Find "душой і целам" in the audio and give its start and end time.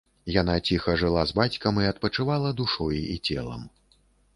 2.65-3.73